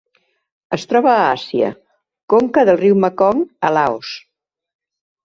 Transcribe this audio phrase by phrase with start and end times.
[0.77, 1.69] Es troba a Àsia:
[2.35, 4.15] conca del riu Mekong a Laos.